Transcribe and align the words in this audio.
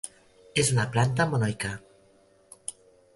És 0.61 0.69
una 0.75 0.85
planta 0.95 1.27
monoica. 1.33 1.73